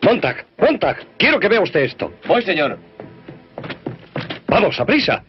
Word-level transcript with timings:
Montag, 0.00 0.46
Montag, 0.58 0.96
quiero 1.18 1.40
que 1.40 1.48
vea 1.48 1.60
usted 1.60 1.80
esto. 1.80 2.12
Voy, 2.26 2.42
señor. 2.42 2.78
Vamos, 4.46 4.78
a 4.78 4.86
prisa. 4.86 5.24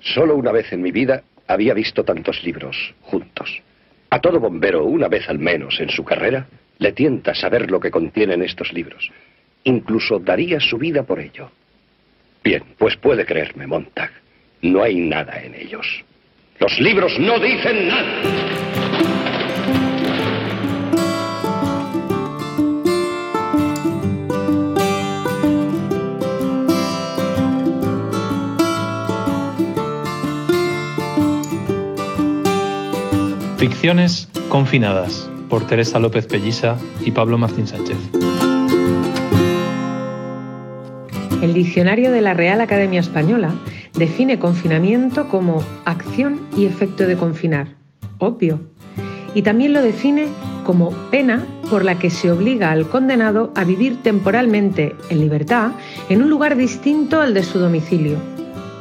Solo 0.00 0.34
una 0.36 0.50
vez 0.50 0.72
en 0.72 0.82
mi 0.82 0.90
vida 0.90 1.22
había 1.46 1.74
visto 1.74 2.04
tantos 2.04 2.42
libros 2.42 2.94
juntos. 3.02 3.62
A 4.10 4.20
todo 4.20 4.40
bombero, 4.40 4.84
una 4.84 5.08
vez 5.08 5.28
al 5.28 5.38
menos 5.38 5.80
en 5.80 5.90
su 5.90 6.04
carrera, 6.04 6.46
le 6.78 6.92
tienta 6.92 7.34
saber 7.34 7.70
lo 7.70 7.78
que 7.78 7.90
contienen 7.90 8.42
estos 8.42 8.72
libros. 8.72 9.10
Incluso 9.64 10.18
daría 10.18 10.58
su 10.58 10.76
vida 10.76 11.04
por 11.04 11.20
ello. 11.20 11.50
Bien, 12.42 12.64
pues 12.76 12.96
puede 12.96 13.24
creerme, 13.24 13.66
Montag. 13.66 14.10
No 14.60 14.82
hay 14.82 14.96
nada 14.96 15.40
en 15.40 15.54
ellos. 15.54 16.04
Los 16.58 16.78
libros 16.80 17.16
no 17.20 17.38
dicen 17.38 17.88
nada. 17.88 18.71
Ficciones 33.62 34.28
confinadas 34.48 35.30
por 35.48 35.64
Teresa 35.68 36.00
López 36.00 36.26
Pellisa 36.26 36.76
y 37.04 37.12
Pablo 37.12 37.38
Martín 37.38 37.68
Sánchez. 37.68 37.96
El 41.40 41.54
diccionario 41.54 42.10
de 42.10 42.22
la 42.22 42.34
Real 42.34 42.60
Academia 42.60 42.98
Española 42.98 43.54
define 43.94 44.40
confinamiento 44.40 45.28
como 45.28 45.62
acción 45.84 46.40
y 46.56 46.66
efecto 46.66 47.06
de 47.06 47.16
confinar, 47.16 47.76
obvio, 48.18 48.58
y 49.32 49.42
también 49.42 49.74
lo 49.74 49.80
define 49.80 50.26
como 50.64 50.90
pena 51.12 51.46
por 51.70 51.84
la 51.84 52.00
que 52.00 52.10
se 52.10 52.32
obliga 52.32 52.72
al 52.72 52.88
condenado 52.88 53.52
a 53.54 53.62
vivir 53.62 54.02
temporalmente 54.02 54.96
en 55.08 55.20
libertad 55.20 55.70
en 56.08 56.20
un 56.20 56.30
lugar 56.30 56.56
distinto 56.56 57.20
al 57.20 57.32
de 57.32 57.44
su 57.44 57.60
domicilio 57.60 58.31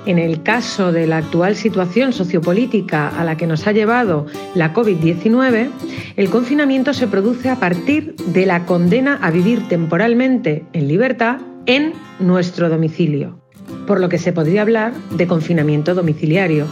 en 0.05 0.19
el 0.19 0.43
caso 0.43 0.91
de 0.91 1.07
la 1.07 1.17
actual 1.17 1.55
situación 1.55 2.13
sociopolítica 2.13 3.07
a 3.07 3.23
la 3.23 3.37
que 3.37 3.47
nos 3.47 3.67
ha 3.67 3.71
llevado 3.71 4.25
la 4.55 4.73
COVID-19, 4.73 5.69
el 6.15 6.29
confinamiento 6.29 6.93
se 6.93 7.07
produce 7.07 7.49
a 7.49 7.59
partir 7.59 8.15
de 8.15 8.45
la 8.45 8.65
condena 8.65 9.19
a 9.21 9.31
vivir 9.31 9.67
temporalmente 9.67 10.65
en 10.73 10.87
libertad 10.87 11.37
en 11.65 11.93
nuestro 12.19 12.69
domicilio, 12.69 13.39
por 13.85 13.99
lo 13.99 14.09
que 14.09 14.17
se 14.17 14.33
podría 14.33 14.63
hablar 14.63 14.93
de 15.11 15.27
confinamiento 15.27 15.93
domiciliario. 15.93 16.65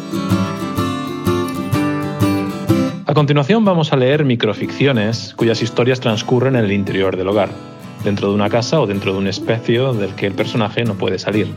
A 3.06 3.14
continuación 3.14 3.66
vamos 3.66 3.92
a 3.92 3.98
leer 3.98 4.24
microficciones 4.24 5.34
cuyas 5.36 5.62
historias 5.62 6.00
transcurren 6.00 6.56
en 6.56 6.66
el 6.66 6.72
interior 6.72 7.18
del 7.18 7.28
hogar, 7.28 7.50
dentro 8.04 8.30
de 8.30 8.36
una 8.36 8.50
casa 8.50 8.80
o 8.80 8.88
dentro 8.88 9.14
de 9.14 9.18
un 9.18 9.28
espacio 9.28 9.94
del 9.94 10.14
que 10.16 10.28
el 10.28 10.34
personaje 10.34 10.84
no 10.84 10.96
puede 10.96 11.20
salir 11.20 11.48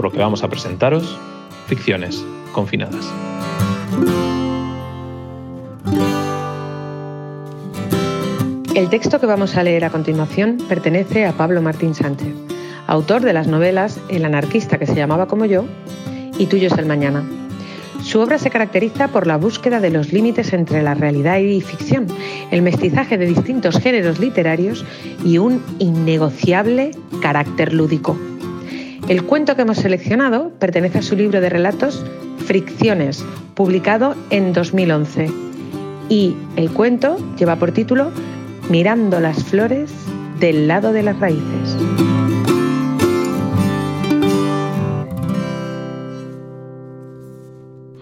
por 0.00 0.06
lo 0.06 0.12
que 0.12 0.18
vamos 0.18 0.42
a 0.42 0.48
presentaros 0.48 1.18
ficciones 1.66 2.24
confinadas. 2.54 3.12
El 8.74 8.88
texto 8.88 9.20
que 9.20 9.26
vamos 9.26 9.58
a 9.58 9.62
leer 9.62 9.84
a 9.84 9.90
continuación 9.90 10.56
pertenece 10.70 11.26
a 11.26 11.32
Pablo 11.32 11.60
Martín 11.60 11.94
Sánchez, 11.94 12.34
autor 12.86 13.20
de 13.20 13.34
las 13.34 13.46
novelas 13.46 14.00
El 14.08 14.24
anarquista 14.24 14.78
que 14.78 14.86
se 14.86 14.94
llamaba 14.94 15.26
como 15.26 15.44
yo 15.44 15.66
y 16.38 16.46
Tuyo 16.46 16.68
es 16.68 16.78
el 16.78 16.86
mañana. 16.86 17.22
Su 18.02 18.20
obra 18.20 18.38
se 18.38 18.48
caracteriza 18.48 19.08
por 19.08 19.26
la 19.26 19.36
búsqueda 19.36 19.80
de 19.80 19.90
los 19.90 20.14
límites 20.14 20.54
entre 20.54 20.82
la 20.82 20.94
realidad 20.94 21.40
y 21.40 21.60
ficción, 21.60 22.06
el 22.50 22.62
mestizaje 22.62 23.18
de 23.18 23.26
distintos 23.26 23.78
géneros 23.78 24.18
literarios 24.18 24.82
y 25.26 25.36
un 25.36 25.62
innegociable 25.78 26.92
carácter 27.20 27.74
lúdico. 27.74 28.16
El 29.10 29.24
cuento 29.24 29.56
que 29.56 29.62
hemos 29.62 29.78
seleccionado 29.78 30.52
pertenece 30.60 30.98
a 30.98 31.02
su 31.02 31.16
libro 31.16 31.40
de 31.40 31.48
relatos 31.48 32.06
Fricciones, 32.46 33.24
publicado 33.56 34.14
en 34.30 34.52
2011. 34.52 35.28
Y 36.08 36.36
el 36.54 36.70
cuento 36.70 37.16
lleva 37.36 37.56
por 37.56 37.72
título 37.72 38.12
Mirando 38.68 39.18
las 39.18 39.42
flores 39.42 39.90
del 40.38 40.68
lado 40.68 40.92
de 40.92 41.02
las 41.02 41.18
raíces. 41.18 41.76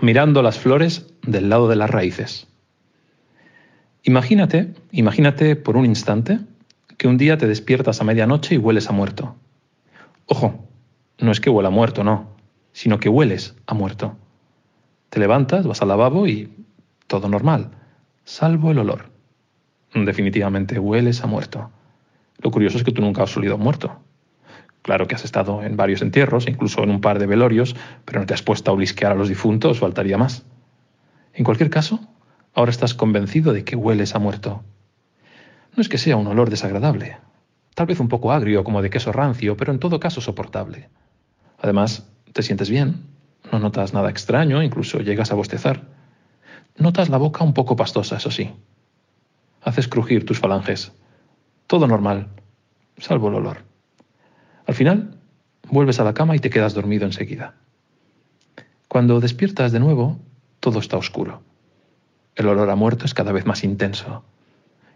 Mirando 0.02 0.42
las 0.42 0.58
flores 0.58 1.06
del 1.22 1.48
lado 1.48 1.68
de 1.68 1.76
las 1.76 1.88
raíces. 1.88 2.48
Imagínate, 4.02 4.74
imagínate 4.92 5.56
por 5.56 5.78
un 5.78 5.86
instante 5.86 6.40
que 6.98 7.08
un 7.08 7.16
día 7.16 7.38
te 7.38 7.46
despiertas 7.46 8.02
a 8.02 8.04
medianoche 8.04 8.56
y 8.56 8.58
hueles 8.58 8.90
a 8.90 8.92
muerto. 8.92 9.34
Ojo, 10.26 10.67
no 11.18 11.32
es 11.32 11.40
que 11.40 11.50
huela 11.50 11.70
muerto, 11.70 12.04
no, 12.04 12.28
sino 12.72 13.00
que 13.00 13.08
hueles 13.08 13.56
a 13.66 13.74
muerto. 13.74 14.16
Te 15.10 15.18
levantas, 15.18 15.66
vas 15.66 15.82
al 15.82 15.88
lavabo 15.88 16.26
y 16.26 16.52
todo 17.06 17.28
normal, 17.28 17.70
salvo 18.24 18.70
el 18.70 18.78
olor. 18.78 19.10
Definitivamente 19.94 20.78
hueles 20.78 21.22
a 21.24 21.26
muerto. 21.26 21.70
Lo 22.38 22.50
curioso 22.50 22.78
es 22.78 22.84
que 22.84 22.92
tú 22.92 23.02
nunca 23.02 23.24
has 23.24 23.36
olido 23.36 23.58
muerto. 23.58 23.98
Claro 24.82 25.08
que 25.08 25.16
has 25.16 25.24
estado 25.24 25.62
en 25.62 25.76
varios 25.76 26.02
entierros, 26.02 26.46
incluso 26.46 26.82
en 26.84 26.90
un 26.90 27.00
par 27.00 27.18
de 27.18 27.26
velorios, 27.26 27.74
pero 28.04 28.20
no 28.20 28.26
te 28.26 28.34
has 28.34 28.42
puesto 28.42 28.70
a 28.70 28.74
olisquear 28.74 29.12
a 29.12 29.16
los 29.16 29.28
difuntos, 29.28 29.80
faltaría 29.80 30.18
más. 30.18 30.44
En 31.34 31.44
cualquier 31.44 31.70
caso, 31.70 32.00
ahora 32.54 32.70
estás 32.70 32.94
convencido 32.94 33.52
de 33.52 33.64
que 33.64 33.76
hueles 33.76 34.14
a 34.14 34.18
muerto. 34.18 34.62
No 35.74 35.80
es 35.80 35.88
que 35.88 35.98
sea 35.98 36.16
un 36.16 36.26
olor 36.28 36.48
desagradable, 36.48 37.18
tal 37.74 37.86
vez 37.86 37.98
un 37.98 38.08
poco 38.08 38.32
agrio 38.32 38.62
como 38.64 38.82
de 38.82 38.90
queso 38.90 39.12
rancio, 39.12 39.56
pero 39.56 39.72
en 39.72 39.78
todo 39.78 40.00
caso 40.00 40.20
soportable. 40.20 40.88
Además, 41.58 42.08
te 42.32 42.42
sientes 42.42 42.70
bien, 42.70 43.04
no 43.52 43.58
notas 43.58 43.92
nada 43.92 44.10
extraño, 44.10 44.62
incluso 44.62 45.00
llegas 45.00 45.32
a 45.32 45.34
bostezar. 45.34 45.82
Notas 46.76 47.08
la 47.08 47.18
boca 47.18 47.44
un 47.44 47.54
poco 47.54 47.76
pastosa, 47.76 48.16
eso 48.16 48.30
sí. 48.30 48.50
Haces 49.62 49.88
crujir 49.88 50.24
tus 50.24 50.38
falanges. 50.38 50.92
Todo 51.66 51.86
normal, 51.86 52.28
salvo 52.98 53.28
el 53.28 53.34
olor. 53.34 53.58
Al 54.66 54.74
final, 54.74 55.18
vuelves 55.70 55.98
a 55.98 56.04
la 56.04 56.14
cama 56.14 56.36
y 56.36 56.38
te 56.38 56.50
quedas 56.50 56.74
dormido 56.74 57.04
enseguida. 57.04 57.54
Cuando 58.86 59.20
despiertas 59.20 59.72
de 59.72 59.80
nuevo, 59.80 60.18
todo 60.60 60.78
está 60.78 60.96
oscuro. 60.96 61.42
El 62.36 62.46
olor 62.46 62.70
a 62.70 62.76
muerto 62.76 63.04
es 63.04 63.14
cada 63.14 63.32
vez 63.32 63.46
más 63.46 63.64
intenso. 63.64 64.24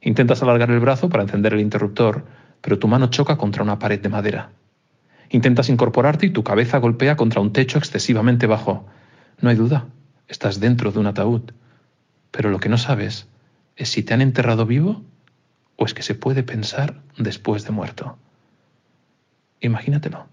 Intentas 0.00 0.42
alargar 0.42 0.70
el 0.70 0.80
brazo 0.80 1.08
para 1.08 1.24
encender 1.24 1.54
el 1.54 1.60
interruptor, 1.60 2.24
pero 2.60 2.78
tu 2.78 2.88
mano 2.88 3.08
choca 3.08 3.36
contra 3.36 3.62
una 3.62 3.78
pared 3.78 4.00
de 4.00 4.08
madera. 4.08 4.50
Intentas 5.32 5.70
incorporarte 5.70 6.26
y 6.26 6.31
tu 6.31 6.44
cabeza 6.44 6.76
golpea 6.76 7.16
contra 7.16 7.41
un 7.41 7.54
techo 7.54 7.78
excesivamente 7.78 8.47
bajo. 8.47 8.87
No 9.41 9.48
hay 9.48 9.56
duda, 9.56 9.87
estás 10.28 10.60
dentro 10.60 10.93
de 10.93 10.98
un 10.98 11.06
ataúd. 11.06 11.53
Pero 12.31 12.50
lo 12.50 12.60
que 12.60 12.69
no 12.69 12.76
sabes 12.76 13.28
es 13.75 13.88
si 13.88 14.03
te 14.03 14.12
han 14.12 14.21
enterrado 14.21 14.66
vivo 14.66 15.03
o 15.76 15.87
es 15.87 15.94
que 15.94 16.03
se 16.03 16.15
puede 16.15 16.42
pensar 16.42 17.00
después 17.16 17.65
de 17.65 17.71
muerto. 17.71 18.18
Imagínatelo. 19.60 20.27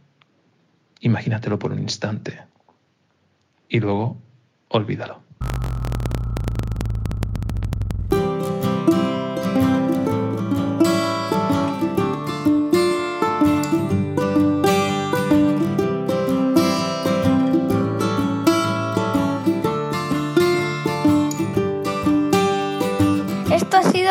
Imagínatelo 0.99 1.57
por 1.59 1.71
un 1.71 1.79
instante. 1.79 2.41
Y 3.69 3.79
luego, 3.79 4.17
olvídalo. 4.67 5.21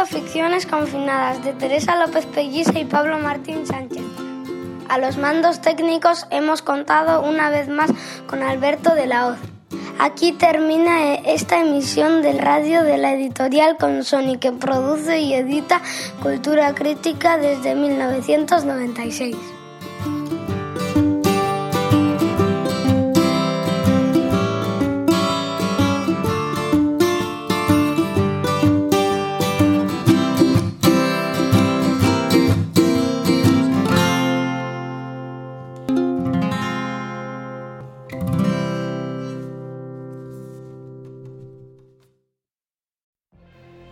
Ficciones 0.06 0.64
confinadas 0.64 1.44
de 1.44 1.52
Teresa 1.52 1.96
López 1.96 2.24
Pelliza 2.26 2.78
y 2.78 2.84
Pablo 2.84 3.18
Martín 3.18 3.66
Sánchez. 3.66 4.02
A 4.88 4.98
los 4.98 5.18
mandos 5.18 5.60
técnicos 5.60 6.26
hemos 6.30 6.62
contado 6.62 7.22
una 7.22 7.50
vez 7.50 7.68
más 7.68 7.90
con 8.26 8.42
Alberto 8.42 8.94
de 8.94 9.06
la 9.06 9.26
Hoz. 9.26 9.38
Aquí 9.98 10.32
termina 10.32 11.14
esta 11.14 11.60
emisión 11.60 12.22
del 12.22 12.38
radio 12.38 12.84
de 12.84 12.96
la 12.96 13.12
editorial 13.12 13.76
con 13.76 14.04
Sony 14.04 14.38
que 14.40 14.52
produce 14.52 15.20
y 15.20 15.34
edita 15.34 15.82
Cultura 16.22 16.74
Crítica 16.74 17.36
desde 17.36 17.74
1996. 17.74 19.36